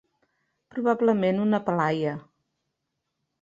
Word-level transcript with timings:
Probablement 0.75 1.43
una 1.43 1.61
palaia. 1.67 2.17